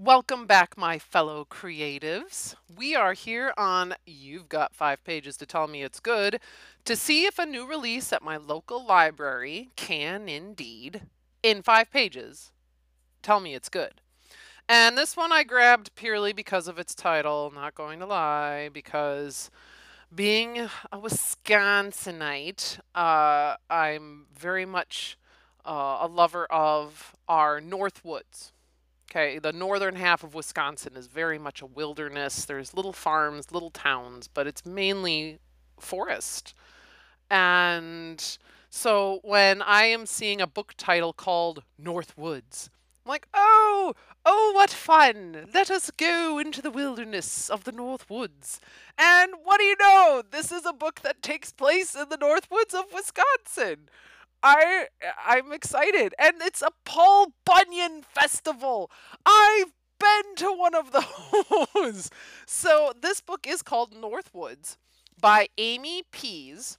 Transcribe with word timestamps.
Welcome 0.00 0.46
back, 0.46 0.76
my 0.78 1.00
fellow 1.00 1.44
creatives. 1.44 2.54
We 2.76 2.94
are 2.94 3.14
here 3.14 3.52
on 3.58 3.96
You've 4.06 4.48
Got 4.48 4.72
Five 4.72 5.02
Pages 5.02 5.36
to 5.38 5.44
Tell 5.44 5.66
Me 5.66 5.82
It's 5.82 5.98
Good 5.98 6.38
to 6.84 6.94
see 6.94 7.24
if 7.24 7.36
a 7.36 7.44
new 7.44 7.66
release 7.66 8.12
at 8.12 8.22
my 8.22 8.36
local 8.36 8.86
library 8.86 9.70
can 9.74 10.28
indeed, 10.28 11.02
in 11.42 11.62
five 11.62 11.90
pages, 11.90 12.52
tell 13.22 13.40
me 13.40 13.56
it's 13.56 13.68
good. 13.68 14.00
And 14.68 14.96
this 14.96 15.16
one 15.16 15.32
I 15.32 15.42
grabbed 15.42 15.92
purely 15.96 16.32
because 16.32 16.68
of 16.68 16.78
its 16.78 16.94
title, 16.94 17.52
not 17.52 17.74
going 17.74 17.98
to 17.98 18.06
lie, 18.06 18.70
because 18.72 19.50
being 20.14 20.58
a 20.92 20.98
Wisconsinite, 21.00 22.78
uh, 22.94 23.56
I'm 23.68 24.26
very 24.32 24.64
much 24.64 25.18
uh, 25.66 25.98
a 26.02 26.06
lover 26.06 26.46
of 26.52 27.16
our 27.28 27.60
North 27.60 28.04
Woods. 28.04 28.52
Okay, 29.10 29.38
the 29.38 29.54
northern 29.54 29.96
half 29.96 30.22
of 30.22 30.34
Wisconsin 30.34 30.94
is 30.94 31.06
very 31.06 31.38
much 31.38 31.62
a 31.62 31.66
wilderness. 31.66 32.44
There's 32.44 32.74
little 32.74 32.92
farms, 32.92 33.50
little 33.50 33.70
towns, 33.70 34.28
but 34.28 34.46
it's 34.46 34.66
mainly 34.66 35.38
forest. 35.80 36.52
And 37.30 38.22
so 38.68 39.20
when 39.22 39.62
I 39.62 39.84
am 39.84 40.04
seeing 40.04 40.42
a 40.42 40.46
book 40.46 40.74
title 40.76 41.14
called 41.14 41.62
North 41.78 42.18
Woods, 42.18 42.68
I'm 43.06 43.10
like, 43.10 43.28
oh, 43.32 43.94
oh, 44.26 44.52
what 44.54 44.68
fun! 44.68 45.48
Let 45.54 45.70
us 45.70 45.90
go 45.96 46.38
into 46.38 46.60
the 46.60 46.70
wilderness 46.70 47.48
of 47.48 47.64
the 47.64 47.72
North 47.72 48.10
Woods. 48.10 48.60
And 48.98 49.32
what 49.42 49.58
do 49.58 49.64
you 49.64 49.76
know? 49.80 50.22
This 50.30 50.52
is 50.52 50.66
a 50.66 50.74
book 50.74 51.00
that 51.00 51.22
takes 51.22 51.50
place 51.50 51.94
in 51.94 52.10
the 52.10 52.18
North 52.18 52.50
Woods 52.50 52.74
of 52.74 52.92
Wisconsin. 52.92 53.88
I 54.42 54.86
I'm 55.26 55.52
excited, 55.52 56.14
and 56.18 56.36
it's 56.40 56.62
a 56.62 56.70
Paul 56.84 57.32
Bunyan 57.44 58.02
festival. 58.02 58.90
I've 59.26 59.72
been 59.98 60.34
to 60.36 60.52
one 60.52 60.74
of 60.74 60.92
those. 61.74 62.10
so 62.46 62.92
this 63.00 63.20
book 63.20 63.46
is 63.46 63.62
called 63.62 63.94
Northwoods 63.94 64.76
by 65.20 65.48
Amy 65.58 66.02
Pease. 66.12 66.78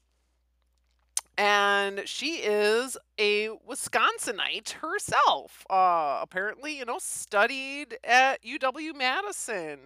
And 1.37 2.01
she 2.03 2.39
is 2.39 2.97
a 3.17 3.47
Wisconsinite 3.65 4.71
herself. 4.71 5.65
Uh, 5.69 6.19
apparently, 6.21 6.77
you 6.77 6.83
know, 6.83 6.97
studied 6.99 7.97
at 8.03 8.43
UW 8.43 8.93
Madison, 8.93 9.79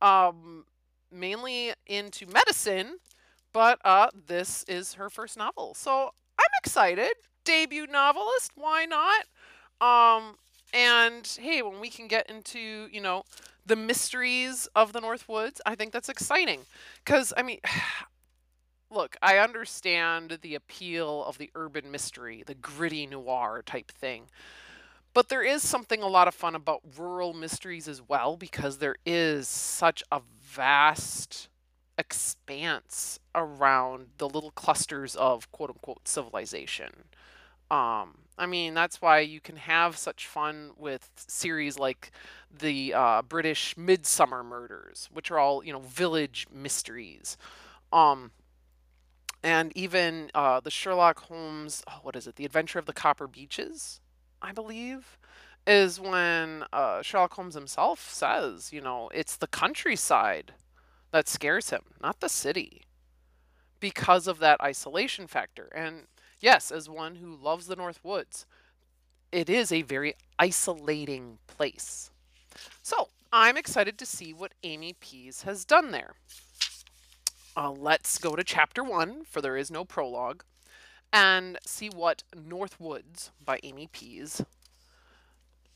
um, 0.00 0.64
mainly 1.12 1.74
into 1.86 2.26
medicine, 2.26 3.00
but 3.52 3.78
uh, 3.84 4.08
this 4.26 4.64
is 4.66 4.94
her 4.94 5.10
first 5.10 5.36
novel. 5.36 5.74
So 5.74 6.12
excited. 6.62 7.12
Debut 7.44 7.86
novelist, 7.86 8.52
why 8.54 8.84
not? 8.84 9.24
Um, 9.80 10.36
and 10.74 11.26
hey, 11.40 11.62
when 11.62 11.80
we 11.80 11.88
can 11.88 12.08
get 12.08 12.28
into, 12.28 12.88
you 12.92 13.00
know, 13.00 13.24
the 13.64 13.76
mysteries 13.76 14.68
of 14.74 14.92
the 14.92 15.00
North 15.00 15.28
Woods, 15.28 15.60
I 15.64 15.74
think 15.74 15.92
that's 15.92 16.08
exciting. 16.08 16.60
Because, 17.04 17.32
I 17.36 17.42
mean, 17.42 17.60
look, 18.90 19.16
I 19.22 19.38
understand 19.38 20.38
the 20.42 20.54
appeal 20.54 21.24
of 21.24 21.38
the 21.38 21.50
urban 21.54 21.90
mystery, 21.90 22.42
the 22.46 22.54
gritty 22.54 23.06
noir 23.06 23.62
type 23.64 23.90
thing. 23.90 24.24
But 25.14 25.28
there 25.28 25.42
is 25.42 25.62
something 25.62 26.02
a 26.02 26.06
lot 26.06 26.28
of 26.28 26.34
fun 26.34 26.54
about 26.54 26.82
rural 26.96 27.32
mysteries 27.32 27.88
as 27.88 28.02
well 28.02 28.36
because 28.36 28.78
there 28.78 28.96
is 29.04 29.48
such 29.48 30.02
a 30.12 30.20
vast 30.42 31.48
expanse 31.98 33.18
around 33.34 34.06
the 34.18 34.28
little 34.28 34.52
clusters 34.52 35.16
of 35.16 35.50
quote 35.52 35.70
unquote 35.70 36.06
civilization. 36.06 37.04
Um, 37.70 38.18
I 38.38 38.46
mean, 38.46 38.72
that's 38.72 39.02
why 39.02 39.20
you 39.20 39.40
can 39.40 39.56
have 39.56 39.98
such 39.98 40.26
fun 40.26 40.70
with 40.76 41.10
series 41.16 41.78
like 41.78 42.12
the 42.56 42.94
uh, 42.94 43.22
British 43.22 43.74
Midsomer 43.74 44.44
Murders, 44.44 45.10
which 45.12 45.30
are 45.30 45.38
all, 45.38 45.64
you 45.64 45.72
know, 45.72 45.80
village 45.80 46.46
mysteries. 46.52 47.36
Um, 47.92 48.30
and 49.42 49.76
even 49.76 50.30
uh, 50.34 50.60
the 50.60 50.70
Sherlock 50.70 51.20
Holmes, 51.20 51.82
oh, 51.88 51.98
what 52.02 52.16
is 52.16 52.26
it? 52.26 52.36
The 52.36 52.44
Adventure 52.44 52.78
of 52.78 52.86
the 52.86 52.92
Copper 52.92 53.26
Beeches, 53.26 54.00
I 54.40 54.52
believe, 54.52 55.18
is 55.66 56.00
when 56.00 56.64
uh, 56.72 57.02
Sherlock 57.02 57.34
Holmes 57.34 57.54
himself 57.54 58.10
says, 58.10 58.72
you 58.72 58.80
know, 58.80 59.10
it's 59.12 59.36
the 59.36 59.46
countryside 59.46 60.54
that 61.10 61.28
scares 61.28 61.70
him, 61.70 61.82
not 62.02 62.20
the 62.20 62.28
city, 62.28 62.82
because 63.80 64.26
of 64.26 64.38
that 64.38 64.60
isolation 64.60 65.26
factor. 65.26 65.68
And 65.74 66.06
yes, 66.40 66.70
as 66.70 66.88
one 66.88 67.16
who 67.16 67.34
loves 67.34 67.66
the 67.66 67.76
North 67.76 68.00
Woods, 68.02 68.46
it 69.30 69.48
is 69.48 69.72
a 69.72 69.82
very 69.82 70.14
isolating 70.38 71.38
place. 71.46 72.10
So 72.82 73.08
I'm 73.32 73.56
excited 73.56 73.98
to 73.98 74.06
see 74.06 74.32
what 74.32 74.54
Amy 74.62 74.94
Pease 75.00 75.42
has 75.42 75.64
done 75.64 75.90
there. 75.90 76.14
Uh, 77.56 77.70
let's 77.72 78.18
go 78.18 78.36
to 78.36 78.44
chapter 78.44 78.82
one, 78.82 79.24
for 79.24 79.40
there 79.40 79.56
is 79.56 79.70
no 79.70 79.84
prologue, 79.84 80.44
and 81.12 81.58
see 81.66 81.88
what 81.88 82.22
Northwoods 82.36 83.30
by 83.44 83.58
Amy 83.62 83.88
Pease 83.92 84.42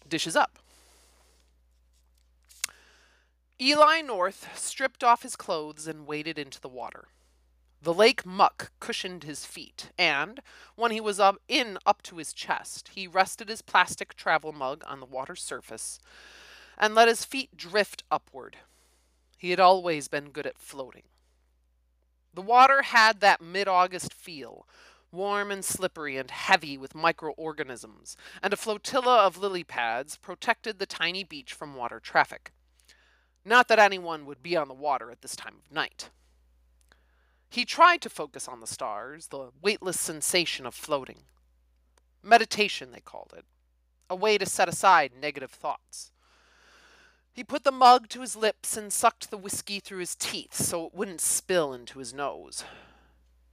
dishes 0.08 0.36
up. 0.36 0.58
Eli 3.62 4.00
North 4.00 4.58
stripped 4.58 5.04
off 5.04 5.22
his 5.22 5.36
clothes 5.36 5.86
and 5.86 6.04
waded 6.04 6.36
into 6.36 6.60
the 6.60 6.68
water. 6.68 7.06
The 7.80 7.94
lake 7.94 8.26
muck 8.26 8.72
cushioned 8.80 9.22
his 9.22 9.46
feet, 9.46 9.92
and, 9.96 10.40
when 10.74 10.90
he 10.90 11.00
was 11.00 11.20
up 11.20 11.36
in 11.46 11.78
up 11.86 12.02
to 12.02 12.16
his 12.16 12.32
chest, 12.32 12.90
he 12.96 13.06
rested 13.06 13.48
his 13.48 13.62
plastic 13.62 14.16
travel 14.16 14.50
mug 14.52 14.82
on 14.84 14.98
the 14.98 15.06
water's 15.06 15.44
surface 15.44 16.00
and 16.76 16.96
let 16.96 17.06
his 17.06 17.24
feet 17.24 17.56
drift 17.56 18.02
upward. 18.10 18.56
He 19.38 19.50
had 19.50 19.60
always 19.60 20.08
been 20.08 20.30
good 20.30 20.46
at 20.46 20.58
floating. 20.58 21.04
The 22.34 22.42
water 22.42 22.82
had 22.82 23.20
that 23.20 23.40
mid 23.40 23.68
August 23.68 24.12
feel, 24.12 24.66
warm 25.12 25.52
and 25.52 25.64
slippery 25.64 26.16
and 26.16 26.32
heavy 26.32 26.76
with 26.76 26.96
microorganisms, 26.96 28.16
and 28.42 28.52
a 28.52 28.56
flotilla 28.56 29.18
of 29.18 29.38
lily 29.38 29.62
pads 29.62 30.16
protected 30.16 30.80
the 30.80 30.86
tiny 30.86 31.22
beach 31.22 31.54
from 31.54 31.76
water 31.76 32.00
traffic. 32.00 32.50
Not 33.44 33.68
that 33.68 33.78
anyone 33.78 34.26
would 34.26 34.42
be 34.42 34.56
on 34.56 34.68
the 34.68 34.74
water 34.74 35.10
at 35.10 35.22
this 35.22 35.34
time 35.34 35.56
of 35.64 35.72
night. 35.72 36.10
He 37.50 37.64
tried 37.64 38.00
to 38.02 38.08
focus 38.08 38.48
on 38.48 38.60
the 38.60 38.66
stars, 38.66 39.26
the 39.26 39.50
weightless 39.60 40.00
sensation 40.00 40.64
of 40.64 40.74
floating. 40.74 41.24
Meditation, 42.22 42.92
they 42.92 43.00
called 43.00 43.34
it, 43.36 43.44
a 44.08 44.16
way 44.16 44.38
to 44.38 44.46
set 44.46 44.68
aside 44.68 45.12
negative 45.20 45.50
thoughts. 45.50 46.12
He 47.32 47.42
put 47.42 47.64
the 47.64 47.72
mug 47.72 48.08
to 48.10 48.20
his 48.20 48.36
lips 48.36 48.76
and 48.76 48.92
sucked 48.92 49.30
the 49.30 49.38
whiskey 49.38 49.80
through 49.80 50.00
his 50.00 50.14
teeth 50.14 50.54
so 50.54 50.86
it 50.86 50.94
wouldn't 50.94 51.20
spill 51.20 51.72
into 51.72 51.98
his 51.98 52.14
nose. 52.14 52.64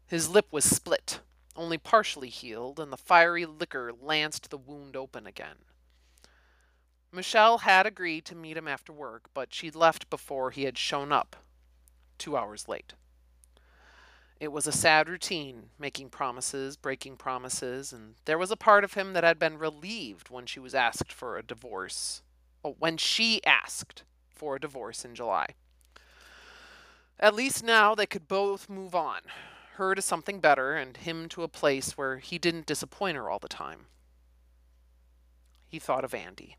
His 0.06 0.30
lip 0.30 0.48
was 0.52 0.66
split, 0.66 1.22
only 1.56 1.78
partially 1.78 2.30
healed, 2.30 2.80
and 2.80 2.92
the 2.92 2.98
fiery 2.98 3.46
liquor 3.46 3.92
lanced 4.00 4.50
the 4.50 4.58
wound 4.58 4.96
open 4.96 5.26
again. 5.26 5.58
Michelle 7.12 7.59
had 7.59 7.88
agreed 7.88 8.25
to 8.25 8.36
meet 8.36 8.58
him 8.58 8.68
after 8.68 8.94
work, 8.94 9.30
but 9.34 9.53
she'd 9.53 9.75
left 9.75 10.09
before 10.09 10.52
he 10.52 10.64
had 10.64 10.78
shown 10.78 11.12
up, 11.12 11.36
two 12.18 12.38
hours 12.38 12.68
late. 12.68 12.94
It 14.40 14.52
was 14.52 14.68
a 14.68 14.72
sad 14.72 15.09
routine, 15.09 15.70
making 15.78 16.12
promises, 16.12 16.78
breaking 16.78 17.18
promises, 17.18 17.92
and 17.92 18.16
there 18.25 18.38
was 18.38 18.52
a 18.52 18.56
part 18.56 18.84
of 18.84 18.94
him 18.94 19.14
that 19.14 19.24
had 19.24 19.40
been 19.40 19.58
relieved 19.58 20.30
when 20.30 20.46
she 20.46 20.59
was 20.59 20.74
asked 20.75 21.12
for 21.12 21.38
a 21.38 21.44
divorce. 21.44 22.22
Oh, 22.64 22.75
when 22.80 22.97
she 22.97 23.44
asked 23.44 24.03
for 24.30 24.56
a 24.56 24.59
divorce 24.59 25.03
in 25.03 25.16
July. 25.16 25.47
At 27.20 27.36
least 27.36 27.64
now 27.64 27.96
they 27.96 28.06
could 28.06 28.30
both 28.30 28.70
move 28.70 28.96
on, 28.96 29.22
her 29.74 29.94
to 29.94 30.02
something 30.02 30.40
better, 30.40 30.76
and 30.76 30.96
him 30.96 31.28
to 31.30 31.44
a 31.44 31.50
place 31.50 31.97
where 31.97 32.20
he 32.20 32.38
didn't 32.38 32.66
disappoint 32.66 33.18
her 33.18 33.30
all 33.30 33.40
the 33.40 33.50
time. 33.50 33.88
He 35.68 35.80
thought 35.80 36.06
of 36.06 36.14
Andy. 36.14 36.56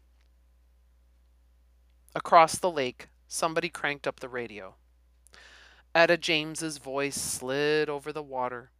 Across 2.14 2.58
the 2.58 2.70
lake, 2.70 3.08
somebody 3.28 3.68
cranked 3.68 4.06
up 4.06 4.18
the 4.18 4.28
radio. 4.28 4.74
Etta 5.94 6.16
James's 6.16 6.78
voice 6.78 7.14
slid 7.14 7.88
over 7.88 8.12
the 8.12 8.22
water. 8.22 8.70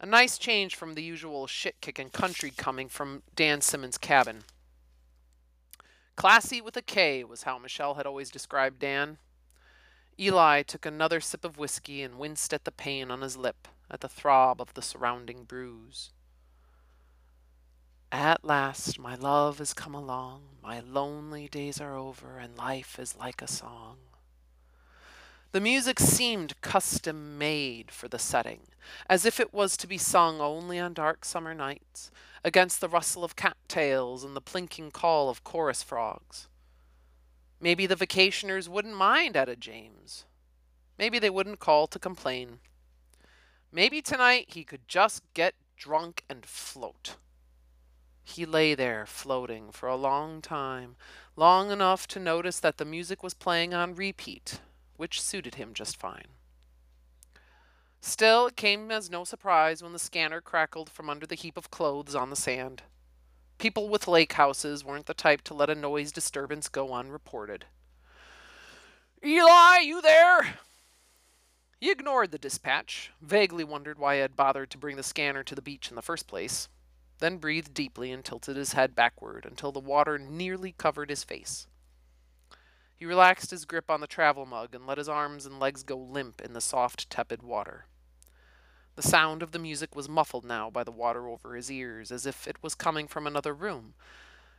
A 0.00 0.06
nice 0.06 0.38
change 0.38 0.74
from 0.74 0.94
the 0.94 1.02
usual 1.02 1.46
shit 1.46 1.80
kicking 1.82 2.08
country 2.08 2.50
coming 2.50 2.88
from 2.88 3.22
Dan 3.34 3.60
Simmons' 3.60 3.98
cabin. 3.98 4.44
Classy 6.16 6.60
with 6.60 6.76
a 6.76 6.82
K 6.82 7.24
was 7.24 7.42
how 7.42 7.58
Michelle 7.58 7.94
had 7.94 8.06
always 8.06 8.30
described 8.30 8.78
Dan. 8.78 9.18
Eli 10.18 10.62
took 10.62 10.86
another 10.86 11.20
sip 11.20 11.44
of 11.44 11.58
whiskey 11.58 12.02
and 12.02 12.18
winced 12.18 12.54
at 12.54 12.64
the 12.64 12.72
pain 12.72 13.10
on 13.10 13.20
his 13.20 13.36
lip, 13.36 13.68
at 13.90 14.00
the 14.00 14.08
throb 14.08 14.60
of 14.60 14.74
the 14.74 14.82
surrounding 14.82 15.44
bruise. 15.44 16.10
At 18.10 18.42
last 18.42 18.98
my 18.98 19.16
love 19.16 19.58
has 19.58 19.74
come 19.74 19.94
along, 19.94 20.42
my 20.62 20.80
lonely 20.80 21.46
days 21.46 21.78
are 21.78 21.94
over, 21.94 22.38
and 22.38 22.56
life 22.56 22.98
is 22.98 23.14
like 23.14 23.42
a 23.42 23.46
song. 23.46 23.98
The 25.52 25.60
music 25.60 26.00
seemed 26.00 26.58
custom 26.62 27.36
made 27.36 27.90
for 27.90 28.08
the 28.08 28.18
setting, 28.18 28.60
as 29.10 29.26
if 29.26 29.38
it 29.38 29.52
was 29.52 29.76
to 29.76 29.86
be 29.86 29.98
sung 29.98 30.40
only 30.40 30.78
on 30.78 30.94
dark 30.94 31.24
summer 31.26 31.52
nights, 31.52 32.10
against 32.42 32.80
the 32.80 32.88
rustle 32.88 33.24
of 33.24 33.36
cattails 33.36 34.24
and 34.24 34.34
the 34.34 34.40
plinking 34.40 34.90
call 34.90 35.28
of 35.28 35.44
chorus 35.44 35.82
frogs. 35.82 36.48
Maybe 37.60 37.84
the 37.84 37.96
vacationers 37.96 38.68
wouldn't 38.68 38.94
mind 38.94 39.36
Etta 39.36 39.56
James. 39.56 40.24
Maybe 40.98 41.18
they 41.18 41.30
wouldn't 41.30 41.60
call 41.60 41.86
to 41.88 41.98
complain. 41.98 42.60
Maybe 43.70 44.00
tonight 44.00 44.46
he 44.48 44.64
could 44.64 44.88
just 44.88 45.22
get 45.34 45.54
drunk 45.76 46.24
and 46.30 46.46
float. 46.46 47.16
He 48.28 48.44
lay 48.44 48.74
there, 48.74 49.06
floating, 49.06 49.72
for 49.72 49.88
a 49.88 49.96
long 49.96 50.42
time, 50.42 50.96
long 51.34 51.70
enough 51.70 52.06
to 52.08 52.20
notice 52.20 52.60
that 52.60 52.76
the 52.76 52.84
music 52.84 53.22
was 53.22 53.32
playing 53.32 53.72
on 53.72 53.94
repeat, 53.94 54.60
which 54.96 55.20
suited 55.20 55.54
him 55.54 55.72
just 55.72 55.96
fine. 55.98 56.26
Still, 58.02 58.46
it 58.46 58.56
came 58.56 58.90
as 58.90 59.10
no 59.10 59.24
surprise 59.24 59.82
when 59.82 59.94
the 59.94 59.98
scanner 59.98 60.42
crackled 60.42 60.90
from 60.90 61.08
under 61.08 61.26
the 61.26 61.34
heap 61.34 61.56
of 61.56 61.70
clothes 61.70 62.14
on 62.14 62.28
the 62.28 62.36
sand. 62.36 62.82
People 63.56 63.88
with 63.88 64.06
lake 64.06 64.34
houses 64.34 64.84
weren't 64.84 65.06
the 65.06 65.14
type 65.14 65.40
to 65.42 65.54
let 65.54 65.70
a 65.70 65.74
noise 65.74 66.12
disturbance 66.12 66.68
go 66.68 66.92
unreported. 66.92 67.64
Eli, 69.24 69.78
you 69.78 70.02
there? 70.02 70.58
He 71.80 71.90
ignored 71.90 72.30
the 72.30 72.38
dispatch, 72.38 73.10
vaguely 73.22 73.64
wondered 73.64 73.98
why 73.98 74.16
had 74.16 74.36
bothered 74.36 74.70
to 74.70 74.78
bring 74.78 74.96
the 74.96 75.02
scanner 75.02 75.42
to 75.44 75.54
the 75.54 75.62
beach 75.62 75.88
in 75.88 75.96
the 75.96 76.02
first 76.02 76.28
place, 76.28 76.68
then 77.18 77.38
breathed 77.38 77.74
deeply 77.74 78.12
and 78.12 78.24
tilted 78.24 78.56
his 78.56 78.72
head 78.72 78.94
backward 78.94 79.44
until 79.44 79.72
the 79.72 79.80
water 79.80 80.18
nearly 80.18 80.72
covered 80.72 81.10
his 81.10 81.24
face. 81.24 81.66
He 82.94 83.06
relaxed 83.06 83.50
his 83.50 83.64
grip 83.64 83.90
on 83.90 84.00
the 84.00 84.06
travel 84.06 84.44
mug 84.44 84.74
and 84.74 84.86
let 84.86 84.98
his 84.98 85.08
arms 85.08 85.46
and 85.46 85.60
legs 85.60 85.82
go 85.82 85.96
limp 85.96 86.40
in 86.40 86.52
the 86.52 86.60
soft, 86.60 87.08
tepid 87.10 87.42
water. 87.42 87.86
The 88.96 89.02
sound 89.02 89.44
of 89.44 89.52
the 89.52 89.60
music 89.60 89.94
was 89.94 90.08
muffled 90.08 90.44
now 90.44 90.70
by 90.70 90.82
the 90.82 90.90
water 90.90 91.28
over 91.28 91.54
his 91.54 91.70
ears, 91.70 92.10
as 92.10 92.26
if 92.26 92.48
it 92.48 92.60
was 92.60 92.74
coming 92.74 93.06
from 93.06 93.26
another 93.26 93.54
room, 93.54 93.94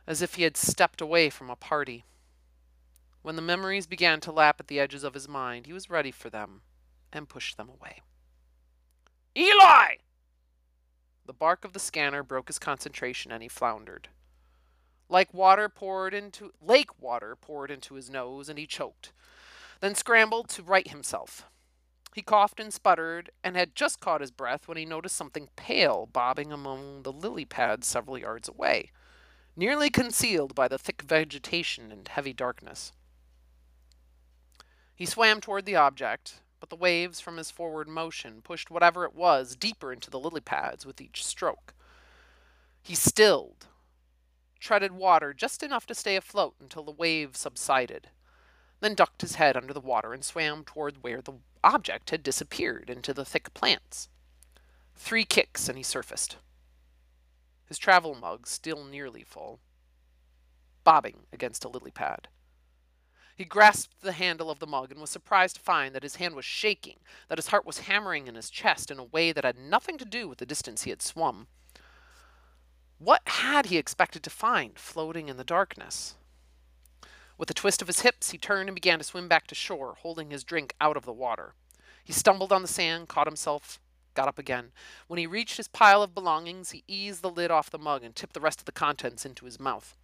as 0.06 0.22
if 0.22 0.36
he 0.36 0.44
had 0.44 0.56
stepped 0.56 1.02
away 1.02 1.28
from 1.28 1.50
a 1.50 1.56
party. 1.56 2.06
When 3.20 3.36
the 3.36 3.42
memories 3.42 3.86
began 3.86 4.20
to 4.20 4.32
lap 4.32 4.56
at 4.58 4.68
the 4.68 4.80
edges 4.80 5.04
of 5.04 5.12
his 5.12 5.28
mind, 5.28 5.66
he 5.66 5.74
was 5.74 5.90
ready 5.90 6.10
for 6.10 6.30
them 6.30 6.62
and 7.12 7.28
pushed 7.28 7.58
them 7.58 7.68
away. 7.68 8.00
Eli! 9.36 9.96
The 11.30 11.34
bark 11.34 11.64
of 11.64 11.74
the 11.74 11.78
scanner 11.78 12.24
broke 12.24 12.48
his 12.48 12.58
concentration 12.58 13.30
and 13.30 13.40
he 13.40 13.48
floundered. 13.48 14.08
Like 15.08 15.32
water 15.32 15.68
poured 15.68 16.12
into 16.12 16.52
lake 16.60 17.00
water 17.00 17.36
poured 17.36 17.70
into 17.70 17.94
his 17.94 18.10
nose 18.10 18.48
and 18.48 18.58
he 18.58 18.66
choked, 18.66 19.12
then 19.78 19.94
scrambled 19.94 20.48
to 20.48 20.64
right 20.64 20.88
himself. 20.88 21.46
He 22.16 22.20
coughed 22.20 22.58
and 22.58 22.74
sputtered 22.74 23.30
and 23.44 23.54
had 23.54 23.76
just 23.76 24.00
caught 24.00 24.22
his 24.22 24.32
breath 24.32 24.66
when 24.66 24.76
he 24.76 24.84
noticed 24.84 25.14
something 25.14 25.50
pale 25.54 26.06
bobbing 26.12 26.50
among 26.50 27.04
the 27.04 27.12
lily 27.12 27.44
pads 27.44 27.86
several 27.86 28.18
yards 28.18 28.48
away, 28.48 28.90
nearly 29.54 29.88
concealed 29.88 30.56
by 30.56 30.66
the 30.66 30.78
thick 30.78 31.02
vegetation 31.02 31.92
and 31.92 32.08
heavy 32.08 32.32
darkness. 32.32 32.90
He 34.96 35.06
swam 35.06 35.40
toward 35.40 35.64
the 35.64 35.76
object, 35.76 36.40
but 36.60 36.68
the 36.68 36.76
waves 36.76 37.18
from 37.18 37.38
his 37.38 37.50
forward 37.50 37.88
motion 37.88 38.42
pushed 38.42 38.70
whatever 38.70 39.04
it 39.04 39.14
was 39.14 39.56
deeper 39.56 39.92
into 39.92 40.10
the 40.10 40.20
lily 40.20 40.40
pads 40.40 40.86
with 40.86 41.00
each 41.00 41.24
stroke. 41.24 41.74
He 42.82 42.94
stilled, 42.94 43.66
treaded 44.60 44.92
water 44.92 45.32
just 45.34 45.62
enough 45.62 45.86
to 45.86 45.94
stay 45.94 46.16
afloat 46.16 46.54
until 46.60 46.84
the 46.84 46.92
wave 46.92 47.36
subsided, 47.36 48.10
then 48.80 48.94
ducked 48.94 49.22
his 49.22 49.34
head 49.36 49.56
under 49.56 49.72
the 49.72 49.80
water 49.80 50.12
and 50.12 50.24
swam 50.24 50.64
toward 50.64 51.02
where 51.02 51.20
the 51.20 51.34
object 51.64 52.10
had 52.10 52.22
disappeared 52.22 52.88
into 52.88 53.12
the 53.12 53.24
thick 53.24 53.52
plants. 53.54 54.08
Three 54.94 55.24
kicks 55.24 55.68
and 55.68 55.78
he 55.78 55.82
surfaced. 55.82 56.36
His 57.66 57.78
travel 57.78 58.14
mug 58.14 58.46
still 58.46 58.84
nearly 58.84 59.22
full, 59.22 59.60
bobbing 60.84 61.26
against 61.32 61.64
a 61.64 61.68
lily 61.68 61.90
pad. 61.90 62.28
He 63.40 63.46
grasped 63.46 64.02
the 64.02 64.12
handle 64.12 64.50
of 64.50 64.58
the 64.58 64.66
mug 64.66 64.90
and 64.90 65.00
was 65.00 65.08
surprised 65.08 65.56
to 65.56 65.62
find 65.62 65.94
that 65.94 66.02
his 66.02 66.16
hand 66.16 66.34
was 66.34 66.44
shaking, 66.44 66.98
that 67.28 67.38
his 67.38 67.46
heart 67.46 67.64
was 67.64 67.78
hammering 67.78 68.26
in 68.26 68.34
his 68.34 68.50
chest 68.50 68.90
in 68.90 68.98
a 68.98 69.04
way 69.04 69.32
that 69.32 69.44
had 69.44 69.56
nothing 69.56 69.96
to 69.96 70.04
do 70.04 70.28
with 70.28 70.36
the 70.36 70.44
distance 70.44 70.82
he 70.82 70.90
had 70.90 71.00
swum. 71.00 71.46
What 72.98 73.22
had 73.24 73.64
he 73.64 73.78
expected 73.78 74.22
to 74.24 74.28
find 74.28 74.78
floating 74.78 75.30
in 75.30 75.38
the 75.38 75.42
darkness? 75.42 76.16
With 77.38 77.50
a 77.50 77.54
twist 77.54 77.80
of 77.80 77.88
his 77.88 78.00
hips, 78.00 78.28
he 78.28 78.36
turned 78.36 78.68
and 78.68 78.74
began 78.74 78.98
to 78.98 79.04
swim 79.04 79.26
back 79.26 79.46
to 79.46 79.54
shore, 79.54 79.96
holding 80.00 80.30
his 80.30 80.44
drink 80.44 80.74
out 80.78 80.98
of 80.98 81.06
the 81.06 81.10
water. 81.10 81.54
He 82.04 82.12
stumbled 82.12 82.52
on 82.52 82.60
the 82.60 82.68
sand, 82.68 83.08
caught 83.08 83.26
himself, 83.26 83.80
got 84.12 84.28
up 84.28 84.38
again. 84.38 84.72
When 85.06 85.16
he 85.18 85.26
reached 85.26 85.56
his 85.56 85.66
pile 85.66 86.02
of 86.02 86.14
belongings, 86.14 86.72
he 86.72 86.84
eased 86.86 87.22
the 87.22 87.30
lid 87.30 87.50
off 87.50 87.70
the 87.70 87.78
mug 87.78 88.04
and 88.04 88.14
tipped 88.14 88.34
the 88.34 88.40
rest 88.40 88.58
of 88.58 88.66
the 88.66 88.70
contents 88.70 89.24
into 89.24 89.46
his 89.46 89.58
mouth. 89.58 89.96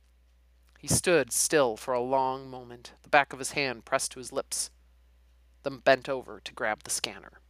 He 0.78 0.88
stood 0.88 1.32
still 1.32 1.76
for 1.76 1.94
a 1.94 2.00
long 2.00 2.50
moment, 2.50 2.92
the 3.02 3.08
back 3.08 3.32
of 3.32 3.38
his 3.38 3.52
hand 3.52 3.84
pressed 3.84 4.12
to 4.12 4.18
his 4.18 4.32
lips, 4.32 4.70
then 5.62 5.78
bent 5.78 6.08
over 6.08 6.40
to 6.40 6.52
grab 6.52 6.82
the 6.84 6.90
scanner. 6.90 7.40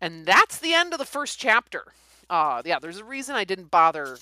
And 0.00 0.24
that's 0.24 0.58
the 0.58 0.72
end 0.72 0.92
of 0.92 0.98
the 0.98 1.04
first 1.04 1.38
chapter. 1.38 1.92
Uh, 2.28 2.62
yeah, 2.64 2.78
there's 2.78 2.98
a 2.98 3.04
reason 3.04 3.34
I 3.34 3.44
didn't 3.44 3.70
bother 3.70 4.18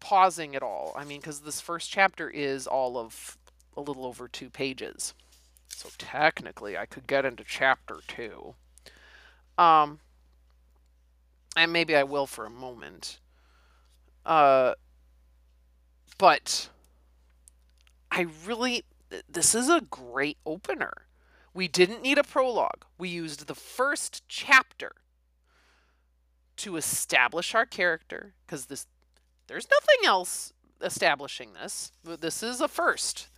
pausing 0.00 0.54
at 0.54 0.62
all. 0.62 0.92
I 0.96 1.04
mean, 1.04 1.20
because 1.20 1.40
this 1.40 1.60
first 1.60 1.90
chapter 1.90 2.30
is 2.30 2.66
all 2.66 2.96
of 2.96 3.36
a 3.76 3.80
little 3.80 4.04
over 4.06 4.28
two 4.28 4.50
pages. 4.50 5.14
So 5.68 5.88
technically, 5.98 6.76
I 6.78 6.86
could 6.86 7.06
get 7.06 7.24
into 7.24 7.42
chapter 7.44 7.98
two. 8.06 8.54
Um, 9.58 9.98
and 11.56 11.72
maybe 11.72 11.96
I 11.96 12.04
will 12.04 12.26
for 12.26 12.44
a 12.44 12.50
moment. 12.50 13.18
Uh, 14.24 14.74
but 16.18 16.68
I 18.10 18.26
really, 18.44 18.84
this 19.28 19.54
is 19.54 19.68
a 19.68 19.82
great 19.90 20.38
opener. 20.46 20.92
We 21.54 21.68
didn't 21.68 22.02
need 22.02 22.18
a 22.18 22.24
prologue. 22.24 22.84
We 22.98 23.08
used 23.08 23.46
the 23.46 23.54
first 23.54 24.22
chapter 24.28 24.92
to 26.56 26.76
establish 26.76 27.54
our 27.54 27.66
character 27.66 28.34
because 28.46 28.66
this 28.66 28.86
there's 29.46 29.68
nothing 29.70 30.06
else 30.06 30.52
establishing 30.82 31.52
this. 31.52 31.92
This 32.04 32.42
is 32.42 32.60
a 32.60 32.68
first. 32.68 33.28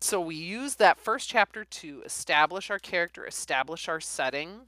So 0.00 0.20
we 0.20 0.36
use 0.36 0.76
that 0.76 0.98
first 0.98 1.28
chapter 1.28 1.64
to 1.64 2.02
establish 2.04 2.70
our 2.70 2.78
character, 2.78 3.26
establish 3.26 3.88
our 3.88 4.00
setting. 4.00 4.60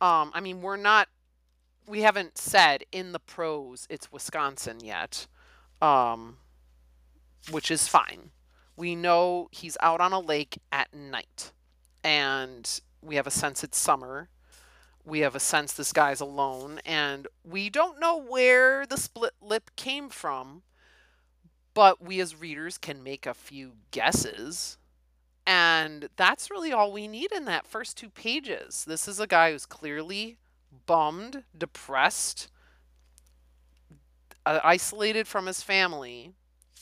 Um, 0.00 0.30
I 0.32 0.40
mean, 0.40 0.62
we're 0.62 0.76
not, 0.76 1.08
we 1.86 2.02
haven't 2.02 2.38
said 2.38 2.84
in 2.90 3.12
the 3.12 3.18
prose 3.18 3.86
it's 3.90 4.10
Wisconsin 4.10 4.78
yet, 4.82 5.26
um, 5.82 6.38
which 7.50 7.70
is 7.70 7.88
fine. 7.88 8.30
We 8.76 8.94
know 8.94 9.48
he's 9.52 9.76
out 9.80 10.00
on 10.00 10.12
a 10.12 10.20
lake 10.20 10.58
at 10.70 10.94
night, 10.94 11.52
and 12.04 12.80
we 13.00 13.16
have 13.16 13.26
a 13.26 13.30
sense 13.30 13.64
it's 13.64 13.78
summer 13.78 14.28
we 15.06 15.20
have 15.20 15.36
a 15.36 15.40
sense 15.40 15.72
this 15.72 15.92
guy's 15.92 16.20
alone, 16.20 16.80
and 16.84 17.28
we 17.44 17.70
don't 17.70 18.00
know 18.00 18.20
where 18.20 18.84
the 18.84 18.96
split 18.96 19.34
lip 19.40 19.70
came 19.76 20.08
from, 20.08 20.62
but 21.74 22.02
we 22.02 22.20
as 22.20 22.38
readers 22.38 22.76
can 22.76 23.02
make 23.02 23.24
a 23.24 23.32
few 23.32 23.74
guesses. 23.92 24.78
And 25.46 26.08
that's 26.16 26.50
really 26.50 26.72
all 26.72 26.92
we 26.92 27.06
need 27.06 27.30
in 27.30 27.44
that 27.44 27.68
first 27.68 27.96
two 27.96 28.10
pages. 28.10 28.84
This 28.84 29.06
is 29.06 29.20
a 29.20 29.28
guy 29.28 29.52
who's 29.52 29.64
clearly 29.64 30.38
bummed, 30.86 31.44
depressed, 31.56 32.48
uh, 34.46 34.60
isolated 34.64 35.28
from 35.28 35.46
his 35.46 35.62
family, 35.62 36.32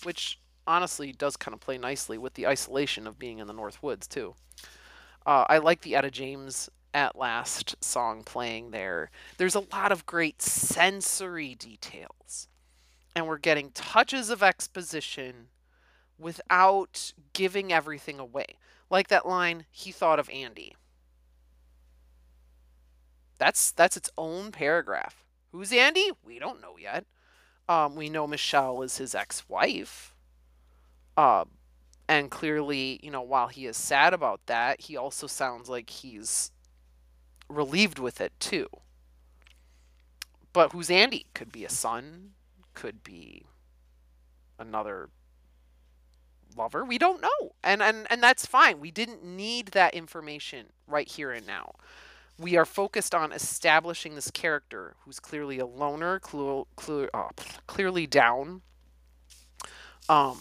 which 0.05 0.39
honestly 0.67 1.13
does 1.13 1.37
kind 1.37 1.55
of 1.55 1.61
play 1.61 1.79
nicely 1.79 2.19
with 2.19 2.35
the 2.35 2.47
isolation 2.47 3.07
of 3.07 3.19
being 3.19 3.39
in 3.39 3.47
the 3.47 3.53
North 3.53 3.83
Woods, 3.83 4.07
too. 4.07 4.35
Uh, 5.27 5.45
I 5.49 5.59
like 5.59 5.81
the 5.81 5.97
Etta 5.97 6.11
James 6.11 6.69
at 6.93 7.17
Last 7.17 7.83
song 7.83 8.23
playing 8.23 8.71
there. 8.71 9.11
There's 9.39 9.55
a 9.57 9.67
lot 9.73 9.91
of 9.91 10.07
great 10.07 10.41
sensory 10.41 11.55
details. 11.55 12.49
And 13.17 13.27
we're 13.27 13.39
getting 13.39 13.71
touches 13.71 14.31
of 14.31 14.43
exposition 14.43 15.49
without 16.19 17.13
giving 17.33 17.73
everything 17.73 18.19
away. 18.19 18.59
Like 18.91 19.09
that 19.09 19.27
line, 19.27 19.67
he 19.71 19.91
thought 19.91 20.19
of 20.19 20.31
Andy. 20.31 20.77
That's 23.39 23.73
that's 23.73 23.97
its 23.97 24.11
own 24.17 24.53
paragraph. 24.53 25.25
Who's 25.53 25.73
Andy? 25.73 26.11
We 26.25 26.39
don't 26.39 26.61
know 26.61 26.77
yet. 26.79 27.05
Um, 27.69 27.95
we 27.95 28.09
know 28.09 28.27
Michelle 28.27 28.83
is 28.83 28.99
his 28.99 29.15
ex-wife. 29.15 30.15
Uh, 31.17 31.45
and 32.09 32.31
clearly, 32.31 33.01
you 33.03 33.11
know, 33.11 33.23
while 33.23 33.49
he 33.49 33.67
is 33.67 33.77
sad 33.77 34.13
about 34.13 34.41
that, 34.47 34.83
he 34.83 34.97
also 34.97 35.27
sounds 35.27 35.69
like 35.69 35.89
he's 35.89 36.51
relieved 37.49 37.99
with 37.99 38.21
it 38.21 38.33
too. 38.39 38.69
But 40.53 40.73
who's 40.73 40.91
Andy? 40.91 41.27
Could 41.35 41.51
be 41.51 41.65
a 41.65 41.71
son, 41.71 42.33
could 42.75 43.03
be 43.03 43.47
another 44.59 45.09
lover. 46.57 46.85
We 46.85 46.99
don't 46.99 47.21
know. 47.21 47.55
And 47.63 47.83
and 47.83 48.07
and 48.11 48.23
that's 48.23 48.47
fine. 48.47 48.81
We 48.81 48.91
didn't 48.91 49.25
need 49.25 49.69
that 49.69 49.95
information 49.95 50.67
right 50.87 51.09
here 51.09 51.33
and 51.33 51.47
now. 51.47 51.73
We 52.39 52.57
are 52.57 52.65
focused 52.65 53.15
on 53.15 53.33
establishing 53.33 54.15
this 54.15 54.31
character 54.31 54.97
who's 55.05 55.21
clearly 55.21 55.59
a 55.59 55.67
loner, 55.67 56.19
clear, 56.19 56.65
clear, 56.77 57.11
uh, 57.15 57.29
clearly 57.67 58.07
down. 58.07 58.63
Um, 60.09 60.41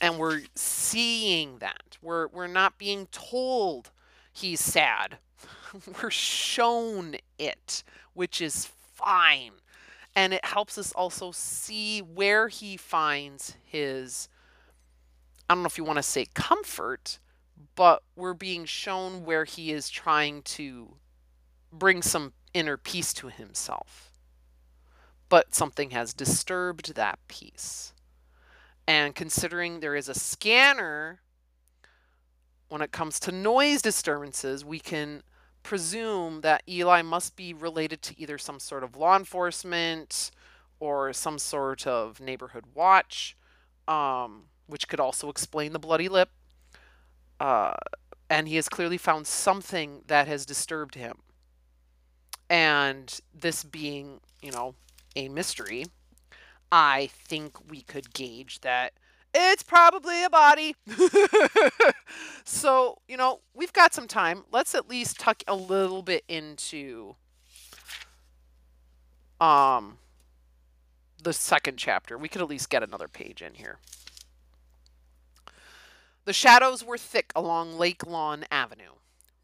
and 0.00 0.18
we're 0.18 0.42
seeing 0.54 1.58
that. 1.58 1.98
We're 2.02 2.28
we're 2.28 2.46
not 2.46 2.78
being 2.78 3.06
told 3.10 3.90
he's 4.32 4.60
sad. 4.60 5.18
we're 6.02 6.10
shown 6.10 7.16
it, 7.38 7.84
which 8.14 8.40
is 8.40 8.66
fine. 8.94 9.52
And 10.14 10.32
it 10.32 10.44
helps 10.44 10.78
us 10.78 10.92
also 10.92 11.30
see 11.32 12.00
where 12.00 12.48
he 12.48 12.76
finds 12.76 13.56
his 13.64 14.28
I 15.48 15.54
don't 15.54 15.62
know 15.62 15.68
if 15.68 15.78
you 15.78 15.84
want 15.84 15.98
to 15.98 16.02
say 16.02 16.26
comfort, 16.34 17.18
but 17.76 18.02
we're 18.16 18.34
being 18.34 18.64
shown 18.64 19.24
where 19.24 19.44
he 19.44 19.70
is 19.70 19.88
trying 19.88 20.42
to 20.42 20.96
bring 21.78 22.02
some 22.02 22.32
inner 22.54 22.76
peace 22.76 23.12
to 23.14 23.28
himself. 23.28 24.12
But 25.28 25.54
something 25.54 25.90
has 25.90 26.14
disturbed 26.14 26.94
that 26.94 27.18
peace. 27.28 27.92
And 28.86 29.14
considering 29.14 29.80
there 29.80 29.96
is 29.96 30.08
a 30.08 30.14
scanner 30.14 31.20
when 32.68 32.82
it 32.82 32.92
comes 32.92 33.20
to 33.20 33.32
noise 33.32 33.82
disturbances, 33.82 34.64
we 34.64 34.78
can 34.78 35.22
presume 35.62 36.42
that 36.42 36.62
Eli 36.68 37.02
must 37.02 37.36
be 37.36 37.52
related 37.52 38.02
to 38.02 38.20
either 38.20 38.38
some 38.38 38.60
sort 38.60 38.84
of 38.84 38.96
law 38.96 39.16
enforcement 39.16 40.30
or 40.78 41.12
some 41.12 41.38
sort 41.38 41.86
of 41.86 42.20
neighborhood 42.20 42.64
watch, 42.74 43.36
um, 43.88 44.44
which 44.66 44.88
could 44.88 45.00
also 45.00 45.28
explain 45.28 45.72
the 45.72 45.78
bloody 45.78 46.08
lip. 46.08 46.30
Uh, 47.40 47.74
and 48.28 48.48
he 48.48 48.56
has 48.56 48.68
clearly 48.68 48.98
found 48.98 49.26
something 49.26 50.02
that 50.06 50.26
has 50.26 50.46
disturbed 50.46 50.94
him. 50.94 51.18
And 52.48 53.18
this 53.34 53.64
being, 53.64 54.20
you 54.40 54.52
know, 54.52 54.74
a 55.16 55.28
mystery, 55.28 55.86
I 56.70 57.10
think 57.12 57.70
we 57.70 57.82
could 57.82 58.12
gauge 58.14 58.60
that 58.60 58.92
it's 59.38 59.62
probably 59.62 60.24
a 60.24 60.30
body. 60.30 60.74
so, 62.44 62.98
you 63.06 63.16
know, 63.16 63.40
we've 63.54 63.72
got 63.72 63.92
some 63.92 64.08
time. 64.08 64.44
Let's 64.50 64.74
at 64.74 64.88
least 64.88 65.20
tuck 65.20 65.42
a 65.46 65.54
little 65.54 66.02
bit 66.02 66.24
into 66.28 67.16
um 69.40 69.98
the 71.22 71.32
second 71.32 71.76
chapter. 71.76 72.16
We 72.16 72.28
could 72.28 72.40
at 72.40 72.48
least 72.48 72.70
get 72.70 72.82
another 72.82 73.08
page 73.08 73.42
in 73.42 73.54
here. 73.54 73.78
The 76.24 76.32
shadows 76.32 76.84
were 76.84 76.98
thick 76.98 77.32
along 77.36 77.78
Lake 77.78 78.06
Lawn 78.06 78.44
Avenue. 78.50 78.95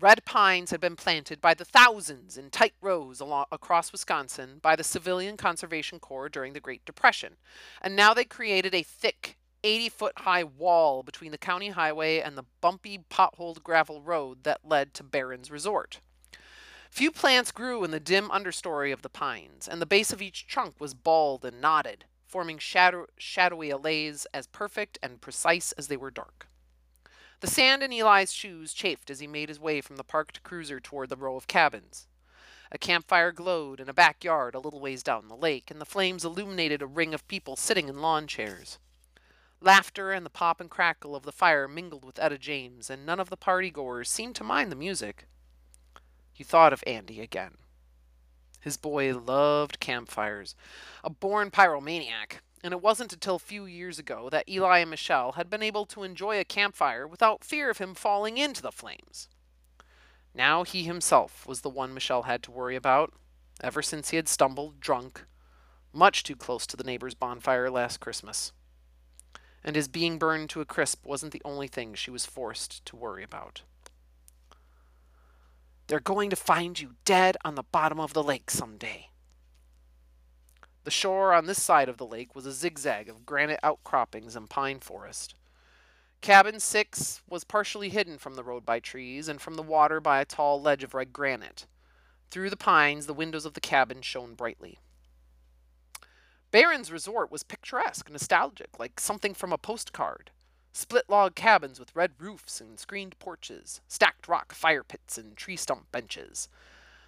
Red 0.03 0.25
pines 0.25 0.73
had 0.73 0.81
been 0.81 0.97
planted 0.97 1.41
by 1.41 1.55
the 1.55 1.65
thousands 1.65 2.37
in 2.37 2.51
tight 2.51 2.75
rows 2.81 3.21
along, 3.21 3.45
across 3.53 3.93
Wisconsin 3.93 4.59
by 4.61 4.75
the 4.75 4.83
Civilian 4.83 5.37
Conservation 5.37 6.01
Corps 6.01 6.29
during 6.29 6.55
the 6.55 6.61
Great 6.61 6.85
Depression, 6.85 7.37
and 7.81 7.95
now 7.95 8.13
they 8.13 8.25
created 8.25 8.75
a 8.75 8.83
thick, 8.83 9.39
80 9.63 9.89
foot 9.91 10.13
high 10.17 10.43
wall 10.43 11.05
between 11.05 11.31
the 11.31 11.39
county 11.39 11.69
highway 11.69 12.19
and 12.19 12.37
the 12.37 12.43
bumpy, 12.61 12.99
potholed 13.09 13.63
gravel 13.63 14.03
road 14.03 14.43
that 14.43 14.65
led 14.65 14.93
to 14.95 15.05
Barron's 15.05 15.53
Resort. 15.53 16.01
Few 16.91 17.13
plants 17.13 17.53
grew 17.53 17.85
in 17.85 17.93
the 17.93 18.01
dim 18.01 18.29
understory 18.29 18.93
of 18.93 19.03
the 19.03 19.09
pines, 19.09 19.69
and 19.69 19.81
the 19.81 19.87
base 19.87 20.13
of 20.13 20.21
each 20.21 20.49
trunk 20.49 20.81
was 20.81 20.95
bald 20.95 21.45
and 21.45 21.61
knotted, 21.61 22.07
forming 22.27 22.59
shadow, 22.59 23.07
shadowy 23.19 23.71
allays 23.71 24.27
as 24.35 24.49
perfect 24.49 24.99
and 25.01 25.21
precise 25.21 25.71
as 25.71 25.87
they 25.87 25.97
were 25.97 26.11
dark. 26.11 26.49
The 27.43 27.51
sand 27.51 27.83
in 27.83 27.93
Eli's 27.93 28.33
shoes 28.33 28.73
chafed 28.73 29.11
as 29.11 29.19
he 29.19 29.27
made 29.27 29.49
his 29.49 29.59
way 29.59 29.81
from 29.81 29.97
the 29.97 30.05
parked 30.05 30.45
cruiser 30.45 30.79
toward 30.79 31.09
the 31.09 31.17
row 31.17 31.35
of 31.35 31.49
cabins. 31.49 32.07
A 32.71 32.79
campfire 32.79 33.33
glowed 33.33 33.81
in 33.81 33.89
a 33.89 33.93
backyard 33.93 34.55
a 34.55 34.61
little 34.61 34.79
ways 34.79 35.03
down 35.03 35.27
the 35.27 35.35
lake, 35.35 35.69
and 35.69 35.81
the 35.81 35.85
flames 35.85 36.25
illuminated 36.25 36.83
a 36.83 36.87
ring 36.87 37.13
of 37.13 37.27
people 37.27 37.57
sitting 37.57 37.89
in 37.89 38.01
lawn 38.01 38.29
chairs. 38.29 38.79
Laughter 39.61 40.13
and 40.13 40.25
the 40.25 40.31
pop 40.31 40.61
and 40.61 40.71
crackle 40.71 41.17
of 41.17 41.25
the 41.25 41.33
fire 41.33 41.67
mingled 41.67 42.05
with 42.05 42.21
Etta 42.21 42.39
James, 42.39 42.89
and 42.89 43.05
none 43.05 43.19
of 43.19 43.29
the 43.29 43.37
party 43.37 43.71
goers 43.71 44.09
seemed 44.09 44.37
to 44.37 44.45
mind 44.45 44.71
the 44.71 44.77
music. 44.77 45.27
He 46.33 46.45
thought 46.45 46.73
of 46.73 46.85
Andy 46.87 47.21
again. 47.21 47.57
His 48.61 48.77
boy 48.77 49.19
loved 49.19 49.81
campfires. 49.81 50.55
A 51.03 51.11
born 51.11 51.51
pyromaniac, 51.51 52.41
and 52.62 52.73
it 52.73 52.83
wasn't 52.83 53.12
until 53.12 53.37
a 53.37 53.40
few 53.40 53.66
years 53.66 53.99
ago 53.99 54.28
that 54.31 54.49
Eli 54.49 54.78
and 54.78 54.90
Michelle 54.90 55.33
had 55.33 55.50
been 55.50 55.62
able 55.62 55.85
to 55.87 56.02
enjoy 56.02 56.38
a 56.38 56.45
campfire 56.45 57.07
without 57.07 57.45
fear 57.45 57.71
of 57.71 57.78
him 57.78 57.95
falling 57.95 58.38
into 58.38 58.62
the 58.62 58.71
flames. 58.71 59.28
Now 60.35 60.62
he 60.62 60.85
himself 60.85 61.47
was 61.47 61.61
the 61.61 61.69
one 61.69 61.92
Michelle 61.92 62.23
had 62.23 62.42
to 62.45 62.50
worry 62.50 62.76
about, 62.76 63.12
ever 63.61 63.83
since 63.83 64.11
he 64.11 64.16
had 64.16 64.28
stumbled, 64.28 64.81
drunk, 64.81 65.25
much 65.92 66.23
too 66.23 66.37
close 66.37 66.66
to 66.66 66.76
the 66.76 66.85
neighbor's 66.85 67.14
bonfire 67.14 67.71
last 67.71 68.00
Christmas. 68.00 68.52
And 69.64 69.76
his 69.76 69.88
being 69.88 70.19
burned 70.19 70.50
to 70.50 70.61
a 70.61 70.64
crisp 70.64 71.04
wasn't 71.04 71.33
the 71.33 71.42
only 71.45 71.69
thing 71.69 71.95
she 71.95 72.11
was 72.11 72.26
forced 72.26 72.85
to 72.87 72.97
worry 72.97 73.23
about. 73.23 73.62
They're 75.87 76.00
going 76.00 76.31
to 76.31 76.37
find 76.37 76.81
you 76.81 76.95
dead 77.04 77.37
on 77.45 77.54
the 77.54 77.62
bottom 77.62 78.00
of 78.00 78.14
the 78.14 78.23
lake 78.23 78.50
some 78.50 78.78
day. 78.78 79.11
The 80.85 80.91
shore 80.91 81.33
on 81.33 81.47
this 81.47 81.62
side 81.62 81.89
of 81.89 81.97
the 81.97 82.07
lake 82.07 82.35
was 82.35 82.47
a 82.47 82.53
zigzag 82.53 83.09
of 83.09 83.25
granite 83.25 83.61
outcroppings 83.62 84.35
and 84.35 84.51
pine 84.51 84.81
forest. 84.81 85.35
Cabin 86.21 86.61
6 86.61 87.23
was 87.29 87.45
partially 87.45 87.89
hidden 87.89 88.19
from 88.19 88.37
the 88.37 88.45
road 88.45 88.65
by 88.65 88.81
trees 88.81 89.29
and 89.29 89.41
from 89.41 89.55
the 89.55 89.62
water 89.62 90.01
by 90.01 90.21
a 90.21 90.25
tall 90.25 90.61
ledge 90.61 90.83
of 90.83 90.95
red 90.95 91.12
granite. 91.12 91.67
Through 92.31 92.51
the 92.51 92.57
pines, 92.57 93.07
the 93.07 93.15
windows 93.15 93.45
of 93.45 93.55
the 93.55 93.61
cabin 93.61 94.03
shone 94.03 94.35
brightly. 94.35 94.79
Barron's 96.51 96.93
resort 96.93 97.31
was 97.31 97.43
picturesque, 97.43 98.11
nostalgic, 98.11 98.79
like 98.79 99.01
something 99.01 99.35
from 99.35 99.53
a 99.53 99.59
postcard. 99.59 100.31
Split 100.73 101.09
log 101.09 101.35
cabins 101.35 101.79
with 101.79 101.95
red 101.95 102.12
roofs 102.19 102.61
and 102.61 102.79
screened 102.79 103.19
porches, 103.19 103.81
stacked 103.89 104.29
rock 104.29 104.53
fire 104.53 104.83
pits 104.83 105.19
and 105.19 105.37
tree 105.37 105.57
stump 105.57 105.91
benches. 105.93 106.49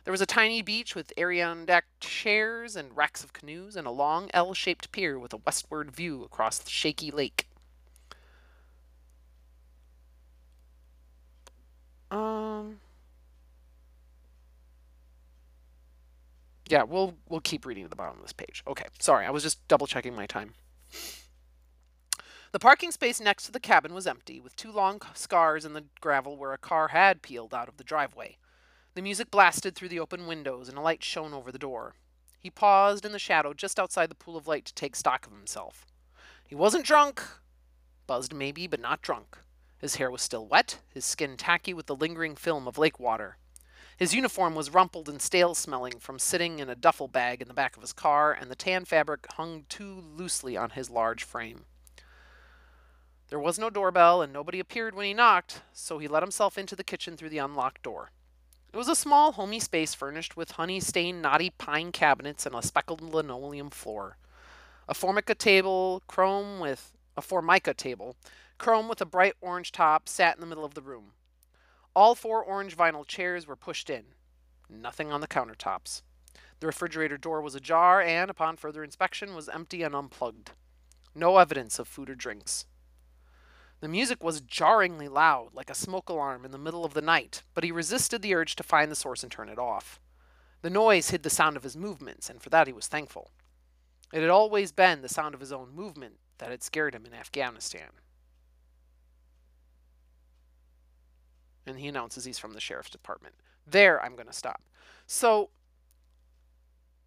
There 0.04 0.12
was 0.12 0.20
a 0.20 0.26
tiny 0.26 0.60
beach 0.60 0.94
with 0.94 1.14
Adirondack 1.16 1.86
chairs 1.98 2.76
and 2.76 2.94
racks 2.94 3.24
of 3.24 3.32
canoes, 3.32 3.74
and 3.74 3.86
a 3.86 3.90
long 3.90 4.30
L 4.34 4.52
shaped 4.52 4.92
pier 4.92 5.18
with 5.18 5.32
a 5.32 5.38
westward 5.38 5.90
view 5.90 6.22
across 6.22 6.58
the 6.58 6.70
shaky 6.70 7.10
lake. 7.10 7.48
Um. 12.10 12.80
Yeah, 16.68 16.82
we'll 16.82 17.14
we'll 17.28 17.40
keep 17.40 17.64
reading 17.64 17.84
to 17.84 17.90
the 17.90 17.96
bottom 17.96 18.16
of 18.16 18.22
this 18.22 18.32
page. 18.32 18.62
Okay, 18.66 18.86
sorry, 18.98 19.24
I 19.24 19.30
was 19.30 19.42
just 19.42 19.66
double 19.68 19.86
checking 19.86 20.14
my 20.14 20.26
time. 20.26 20.52
The 22.52 22.58
parking 22.58 22.92
space 22.92 23.20
next 23.20 23.46
to 23.46 23.52
the 23.52 23.58
cabin 23.58 23.94
was 23.94 24.06
empty, 24.06 24.38
with 24.38 24.54
two 24.54 24.70
long 24.70 25.00
scars 25.14 25.64
in 25.64 25.72
the 25.72 25.84
gravel 26.00 26.36
where 26.36 26.52
a 26.52 26.58
car 26.58 26.88
had 26.88 27.22
peeled 27.22 27.54
out 27.54 27.68
of 27.68 27.78
the 27.78 27.84
driveway. 27.84 28.36
The 28.94 29.02
music 29.02 29.28
blasted 29.28 29.74
through 29.74 29.88
the 29.88 29.98
open 29.98 30.28
windows, 30.28 30.68
and 30.68 30.78
a 30.78 30.80
light 30.80 31.02
shone 31.02 31.34
over 31.34 31.50
the 31.50 31.58
door. 31.58 31.96
He 32.38 32.48
paused 32.48 33.04
in 33.04 33.10
the 33.10 33.18
shadow 33.18 33.52
just 33.52 33.80
outside 33.80 34.08
the 34.08 34.14
pool 34.14 34.36
of 34.36 34.46
light 34.46 34.64
to 34.66 34.74
take 34.74 34.94
stock 34.94 35.26
of 35.26 35.32
himself. 35.32 35.84
He 36.46 36.54
wasn't 36.54 36.86
drunk. 36.86 37.20
Buzzed 38.06 38.32
maybe, 38.32 38.68
but 38.68 38.78
not 38.78 39.02
drunk. 39.02 39.38
His 39.78 39.96
hair 39.96 40.12
was 40.12 40.22
still 40.22 40.46
wet, 40.46 40.78
his 40.88 41.04
skin 41.04 41.36
tacky 41.36 41.74
with 41.74 41.86
the 41.86 41.96
lingering 41.96 42.36
film 42.36 42.68
of 42.68 42.78
lake 42.78 43.00
water. 43.00 43.36
His 43.96 44.14
uniform 44.14 44.54
was 44.54 44.70
rumpled 44.70 45.08
and 45.08 45.20
stale 45.20 45.56
smelling 45.56 45.98
from 45.98 46.20
sitting 46.20 46.60
in 46.60 46.68
a 46.68 46.76
duffel 46.76 47.08
bag 47.08 47.42
in 47.42 47.48
the 47.48 47.54
back 47.54 47.76
of 47.76 47.82
his 47.82 47.92
car, 47.92 48.32
and 48.32 48.48
the 48.48 48.56
tan 48.56 48.84
fabric 48.84 49.26
hung 49.32 49.64
too 49.68 50.04
loosely 50.14 50.56
on 50.56 50.70
his 50.70 50.88
large 50.88 51.24
frame. 51.24 51.64
There 53.28 53.40
was 53.40 53.58
no 53.58 53.70
doorbell, 53.70 54.22
and 54.22 54.32
nobody 54.32 54.60
appeared 54.60 54.94
when 54.94 55.06
he 55.06 55.14
knocked, 55.14 55.62
so 55.72 55.98
he 55.98 56.06
let 56.06 56.22
himself 56.22 56.56
into 56.56 56.76
the 56.76 56.84
kitchen 56.84 57.16
through 57.16 57.30
the 57.30 57.38
unlocked 57.38 57.82
door. 57.82 58.12
It 58.74 58.76
was 58.76 58.88
a 58.88 58.96
small, 58.96 59.30
homey 59.30 59.60
space 59.60 59.94
furnished 59.94 60.36
with 60.36 60.50
honey 60.50 60.80
stained, 60.80 61.22
knotty 61.22 61.50
pine 61.50 61.92
cabinets 61.92 62.44
and 62.44 62.56
a 62.56 62.60
speckled 62.60 63.00
linoleum 63.00 63.70
floor. 63.70 64.16
A 64.88 64.94
formica 64.94 65.36
table, 65.36 66.02
chrome 66.08 66.58
with 66.58 66.90
a 67.16 67.22
formica 67.22 67.72
table, 67.72 68.16
chrome 68.58 68.88
with 68.88 69.00
a 69.00 69.06
bright 69.06 69.34
orange 69.40 69.70
top, 69.70 70.08
sat 70.08 70.34
in 70.34 70.40
the 70.40 70.46
middle 70.48 70.64
of 70.64 70.74
the 70.74 70.82
room. 70.82 71.12
All 71.94 72.16
four 72.16 72.42
orange 72.42 72.76
vinyl 72.76 73.06
chairs 73.06 73.46
were 73.46 73.54
pushed 73.54 73.88
in. 73.88 74.06
Nothing 74.68 75.12
on 75.12 75.20
the 75.20 75.28
countertops. 75.28 76.02
The 76.58 76.66
refrigerator 76.66 77.16
door 77.16 77.40
was 77.40 77.54
ajar 77.54 78.02
and, 78.02 78.28
upon 78.28 78.56
further 78.56 78.82
inspection, 78.82 79.36
was 79.36 79.48
empty 79.48 79.84
and 79.84 79.94
unplugged. 79.94 80.50
No 81.14 81.38
evidence 81.38 81.78
of 81.78 81.86
food 81.86 82.10
or 82.10 82.16
drinks. 82.16 82.66
The 83.84 83.90
music 83.90 84.24
was 84.24 84.40
jarringly 84.40 85.08
loud, 85.08 85.50
like 85.52 85.68
a 85.68 85.74
smoke 85.74 86.08
alarm 86.08 86.46
in 86.46 86.52
the 86.52 86.56
middle 86.56 86.86
of 86.86 86.94
the 86.94 87.02
night, 87.02 87.42
but 87.52 87.64
he 87.64 87.70
resisted 87.70 88.22
the 88.22 88.34
urge 88.34 88.56
to 88.56 88.62
find 88.62 88.90
the 88.90 88.96
source 88.96 89.22
and 89.22 89.30
turn 89.30 89.50
it 89.50 89.58
off. 89.58 90.00
The 90.62 90.70
noise 90.70 91.10
hid 91.10 91.22
the 91.22 91.28
sound 91.28 91.54
of 91.54 91.64
his 91.64 91.76
movements, 91.76 92.30
and 92.30 92.40
for 92.40 92.48
that 92.48 92.66
he 92.66 92.72
was 92.72 92.86
thankful. 92.86 93.30
It 94.10 94.22
had 94.22 94.30
always 94.30 94.72
been 94.72 95.02
the 95.02 95.08
sound 95.10 95.34
of 95.34 95.40
his 95.40 95.52
own 95.52 95.74
movement 95.74 96.14
that 96.38 96.50
had 96.50 96.62
scared 96.62 96.94
him 96.94 97.04
in 97.04 97.12
Afghanistan. 97.12 97.90
And 101.66 101.78
he 101.78 101.86
announces 101.86 102.24
he's 102.24 102.38
from 102.38 102.54
the 102.54 102.60
sheriff's 102.60 102.88
department. 102.88 103.34
There, 103.66 104.02
I'm 104.02 104.14
going 104.14 104.28
to 104.28 104.32
stop. 104.32 104.62
So, 105.06 105.50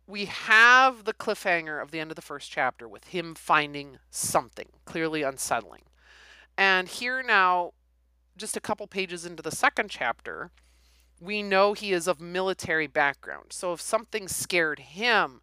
we 0.05 0.25
have 0.25 1.05
the 1.05 1.13
cliffhanger 1.15 1.81
of 1.81 1.89
the 1.89 1.99
end 1.99 2.11
of 2.11 2.15
the 2.15 2.21
first 2.21 2.51
chapter 2.51 2.87
with 2.87 3.05
him 3.05 3.33
finding 3.33 3.97
something 4.11 4.69
clearly 4.85 5.23
unsettling. 5.23 5.81
And 6.57 6.87
here 6.87 7.21
now, 7.21 7.73
just 8.35 8.57
a 8.57 8.61
couple 8.61 8.87
pages 8.87 9.25
into 9.25 9.43
the 9.43 9.51
second 9.51 9.89
chapter, 9.89 10.51
we 11.19 11.43
know 11.43 11.73
he 11.73 11.91
is 11.91 12.07
of 12.07 12.19
military 12.19 12.87
background. 12.87 13.47
So 13.51 13.73
if 13.73 13.81
something 13.81 14.27
scared 14.27 14.79
him, 14.79 15.41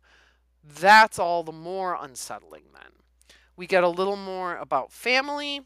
that's 0.62 1.18
all 1.18 1.42
the 1.42 1.52
more 1.52 1.96
unsettling 2.00 2.64
then. 2.72 2.92
We 3.56 3.66
get 3.66 3.84
a 3.84 3.88
little 3.88 4.16
more 4.16 4.56
about 4.56 4.92
family. 4.92 5.62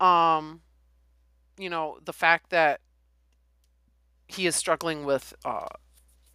Um, 0.00 0.62
you 1.58 1.70
know, 1.70 1.98
the 2.04 2.12
fact 2.12 2.50
that 2.50 2.80
he 4.26 4.46
is 4.46 4.56
struggling 4.56 5.04
with 5.04 5.34
uh, 5.44 5.66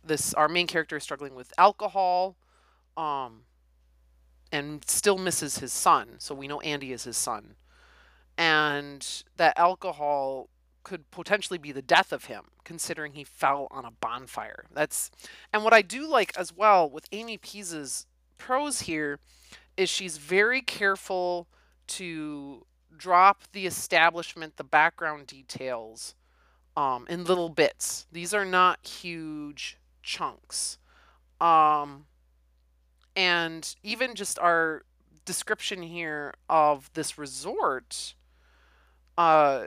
this, 0.04 0.34
our 0.34 0.48
main 0.48 0.68
character 0.68 0.98
is 0.98 1.04
struggling 1.04 1.36
with 1.36 1.54
alcohol 1.58 2.38
um, 2.96 3.42
and 4.52 4.84
still 4.88 5.18
misses 5.18 5.60
his 5.60 5.74
son. 5.74 6.16
So 6.18 6.36
we 6.36 6.48
know 6.48 6.60
Andy 6.62 6.92
is 6.92 7.04
his 7.04 7.18
son. 7.18 7.56
And 8.38 9.24
that 9.38 9.58
alcohol 9.58 10.50
could 10.84 11.10
potentially 11.12 11.60
be 11.60 11.72
the 11.72 11.82
death 11.82 12.12
of 12.12 12.26
him, 12.26 12.46
considering 12.64 13.14
he 13.14 13.24
fell 13.24 13.68
on 13.72 13.86
a 13.86 13.92
bonfire. 13.92 14.66
That's 14.74 15.12
and 15.54 15.64
what 15.64 15.74
I 15.74 15.82
do 15.82 16.08
like 16.08 16.32
as 16.38 16.56
well 16.56 16.90
with 16.90 17.06
Amy 17.12 17.38
Pease's 17.38 18.08
prose 18.38 18.82
here 18.82 19.20
is 19.78 19.90
she's 19.90 20.18
very 20.18 20.62
careful 20.62 21.48
to 21.88 22.66
drop 22.96 23.44
the 23.52 23.66
establishment, 23.66 24.58
the 24.58 24.64
background 24.64 25.28
details 25.28 26.16
um, 26.76 27.06
in 27.10 27.24
little 27.24 27.50
bits. 27.50 28.08
These 28.12 28.34
are 28.34 28.46
not 28.46 28.86
huge 28.86 29.78
chunks. 30.02 30.78
Um, 31.40 32.06
and 33.22 33.76
even 33.84 34.16
just 34.16 34.40
our 34.40 34.82
description 35.26 35.84
here 35.84 36.34
of 36.50 36.90
this 36.94 37.20
resort, 37.20 38.16
uh, 39.16 39.66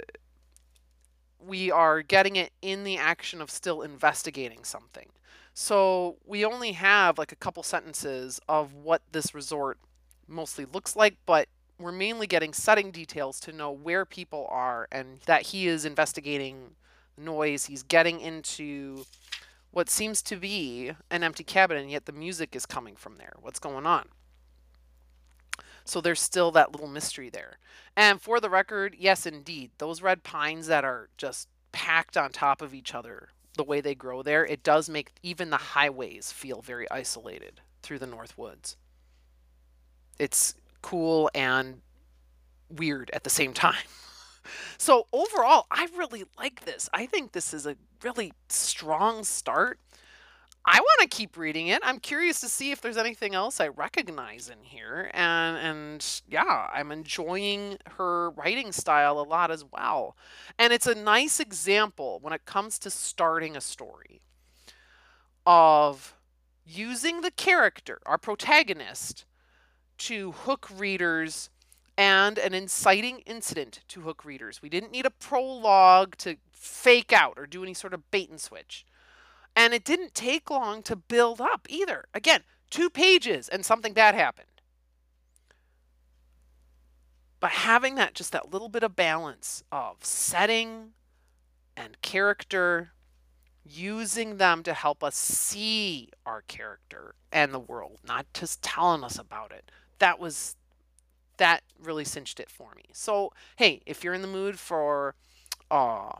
we 1.38 1.70
are 1.70 2.02
getting 2.02 2.34
it 2.34 2.50
in 2.62 2.82
the 2.82 2.98
action 2.98 3.40
of 3.40 3.52
still 3.52 3.80
investigating 3.80 4.64
something. 4.64 5.10
So 5.52 6.16
we 6.26 6.44
only 6.44 6.72
have 6.72 7.16
like 7.16 7.30
a 7.30 7.36
couple 7.36 7.62
sentences 7.62 8.40
of 8.48 8.74
what 8.74 9.02
this 9.12 9.32
resort 9.36 9.78
mostly 10.26 10.64
looks 10.64 10.96
like, 10.96 11.14
but 11.24 11.46
we're 11.78 11.92
mainly 11.92 12.26
getting 12.26 12.52
setting 12.52 12.90
details 12.90 13.38
to 13.40 13.52
know 13.52 13.70
where 13.70 14.04
people 14.04 14.48
are 14.50 14.88
and 14.90 15.20
that 15.26 15.42
he 15.42 15.68
is 15.68 15.84
investigating 15.84 16.72
noise. 17.16 17.66
He's 17.66 17.84
getting 17.84 18.20
into 18.20 19.04
what 19.74 19.90
seems 19.90 20.22
to 20.22 20.36
be 20.36 20.92
an 21.10 21.24
empty 21.24 21.42
cabin, 21.42 21.76
and 21.76 21.90
yet 21.90 22.06
the 22.06 22.12
music 22.12 22.54
is 22.54 22.64
coming 22.64 22.94
from 22.94 23.16
there. 23.16 23.32
What's 23.40 23.58
going 23.58 23.86
on? 23.86 24.06
So 25.84 26.00
there's 26.00 26.20
still 26.20 26.52
that 26.52 26.70
little 26.72 26.86
mystery 26.86 27.28
there. 27.28 27.58
And 27.96 28.20
for 28.22 28.38
the 28.38 28.48
record, 28.48 28.94
yes, 28.98 29.26
indeed, 29.26 29.72
those 29.78 30.00
red 30.00 30.22
pines 30.22 30.68
that 30.68 30.84
are 30.84 31.08
just 31.16 31.48
packed 31.72 32.16
on 32.16 32.30
top 32.30 32.62
of 32.62 32.72
each 32.72 32.94
other, 32.94 33.30
the 33.56 33.64
way 33.64 33.80
they 33.80 33.96
grow 33.96 34.22
there, 34.22 34.46
it 34.46 34.62
does 34.62 34.88
make 34.88 35.12
even 35.22 35.50
the 35.50 35.56
highways 35.56 36.30
feel 36.30 36.62
very 36.62 36.88
isolated 36.90 37.60
through 37.82 37.98
the 37.98 38.06
North 38.06 38.38
Woods. 38.38 38.76
It's 40.20 40.54
cool 40.82 41.28
and 41.34 41.80
weird 42.70 43.10
at 43.12 43.24
the 43.24 43.30
same 43.30 43.52
time. 43.54 43.74
So 44.78 45.06
overall, 45.12 45.66
I 45.70 45.88
really 45.96 46.24
like 46.38 46.64
this. 46.64 46.88
I 46.92 47.06
think 47.06 47.32
this 47.32 47.54
is 47.54 47.66
a 47.66 47.76
really 48.02 48.32
strong 48.48 49.24
start. 49.24 49.78
I 50.66 50.80
want 50.80 51.02
to 51.02 51.14
keep 51.14 51.36
reading 51.36 51.66
it. 51.68 51.82
I'm 51.84 51.98
curious 51.98 52.40
to 52.40 52.48
see 52.48 52.70
if 52.70 52.80
there's 52.80 52.96
anything 52.96 53.34
else 53.34 53.60
I 53.60 53.68
recognize 53.68 54.48
in 54.48 54.62
here. 54.62 55.10
And 55.12 55.58
and 55.58 56.22
yeah, 56.26 56.70
I'm 56.72 56.90
enjoying 56.90 57.76
her 57.96 58.30
writing 58.30 58.72
style 58.72 59.20
a 59.20 59.28
lot 59.28 59.50
as 59.50 59.64
well. 59.70 60.16
And 60.58 60.72
it's 60.72 60.86
a 60.86 60.94
nice 60.94 61.38
example 61.38 62.18
when 62.22 62.32
it 62.32 62.46
comes 62.46 62.78
to 62.80 62.90
starting 62.90 63.56
a 63.56 63.60
story 63.60 64.22
of 65.44 66.14
using 66.64 67.20
the 67.20 67.30
character, 67.30 68.00
our 68.06 68.16
protagonist, 68.16 69.26
to 69.98 70.32
hook 70.32 70.68
readers 70.74 71.50
and 71.96 72.38
an 72.38 72.54
inciting 72.54 73.20
incident 73.20 73.80
to 73.88 74.02
hook 74.02 74.24
readers. 74.24 74.60
We 74.60 74.68
didn't 74.68 74.92
need 74.92 75.06
a 75.06 75.10
prologue 75.10 76.16
to 76.18 76.36
fake 76.50 77.12
out 77.12 77.34
or 77.36 77.46
do 77.46 77.62
any 77.62 77.74
sort 77.74 77.94
of 77.94 78.10
bait 78.10 78.30
and 78.30 78.40
switch. 78.40 78.84
And 79.54 79.72
it 79.72 79.84
didn't 79.84 80.14
take 80.14 80.50
long 80.50 80.82
to 80.82 80.96
build 80.96 81.40
up 81.40 81.66
either. 81.68 82.06
Again, 82.12 82.40
two 82.70 82.90
pages 82.90 83.48
and 83.48 83.64
something 83.64 83.92
bad 83.92 84.14
happened. 84.14 84.48
But 87.38 87.50
having 87.50 87.94
that, 87.96 88.14
just 88.14 88.32
that 88.32 88.52
little 88.52 88.68
bit 88.70 88.82
of 88.82 88.96
balance 88.96 89.62
of 89.70 90.04
setting 90.04 90.94
and 91.76 92.00
character, 92.00 92.92
using 93.64 94.38
them 94.38 94.62
to 94.62 94.74
help 94.74 95.04
us 95.04 95.14
see 95.14 96.08
our 96.24 96.42
character 96.42 97.14
and 97.30 97.52
the 97.52 97.58
world, 97.58 97.98
not 98.06 98.26
just 98.32 98.62
telling 98.62 99.04
us 99.04 99.18
about 99.18 99.52
it. 99.52 99.70
That 99.98 100.18
was, 100.18 100.56
that 101.38 101.62
really 101.82 102.04
cinched 102.04 102.40
it 102.40 102.50
for 102.50 102.72
me. 102.76 102.84
So, 102.92 103.32
hey, 103.56 103.82
if 103.86 104.02
you're 104.02 104.14
in 104.14 104.22
the 104.22 104.28
mood 104.28 104.58
for 104.58 105.14
uh, 105.70 106.12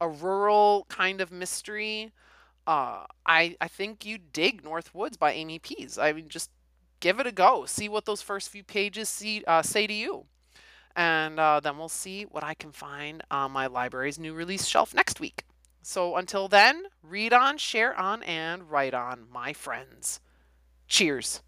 a 0.00 0.08
rural 0.08 0.86
kind 0.88 1.20
of 1.20 1.30
mystery, 1.30 2.12
uh, 2.66 3.04
I 3.26 3.56
I 3.60 3.68
think 3.68 4.04
you 4.04 4.18
dig 4.18 4.62
Northwoods 4.62 5.18
by 5.18 5.32
Amy 5.32 5.58
Pease. 5.58 5.98
I 5.98 6.12
mean, 6.12 6.28
just 6.28 6.50
give 7.00 7.20
it 7.20 7.26
a 7.26 7.32
go. 7.32 7.66
See 7.66 7.88
what 7.88 8.06
those 8.06 8.22
first 8.22 8.48
few 8.48 8.64
pages 8.64 9.08
see 9.08 9.44
uh, 9.46 9.62
say 9.62 9.86
to 9.86 9.92
you, 9.92 10.24
and 10.96 11.38
uh, 11.38 11.60
then 11.60 11.78
we'll 11.78 11.88
see 11.88 12.24
what 12.24 12.44
I 12.44 12.54
can 12.54 12.72
find 12.72 13.22
on 13.30 13.52
my 13.52 13.66
library's 13.66 14.18
new 14.18 14.34
release 14.34 14.66
shelf 14.66 14.94
next 14.94 15.20
week. 15.20 15.44
So 15.82 16.16
until 16.16 16.48
then, 16.48 16.84
read 17.02 17.34
on, 17.34 17.58
share 17.58 17.94
on, 17.94 18.22
and 18.22 18.70
write 18.70 18.94
on, 18.94 19.26
my 19.30 19.52
friends. 19.52 20.20
Cheers. 20.88 21.42